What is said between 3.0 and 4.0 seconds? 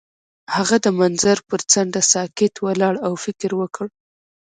او فکر وکړ.